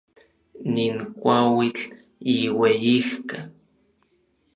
[0.73, 1.83] Nin kuauitl
[2.35, 3.37] yiueyijka.